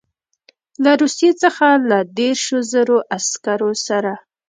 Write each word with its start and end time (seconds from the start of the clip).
له 0.83 0.91
روسیې 1.01 1.31
څخه 1.43 1.67
له 1.89 1.99
دېرشو 2.17 2.57
زرو 2.71 2.97
عسکرو 3.15 3.71
سره. 3.87 4.13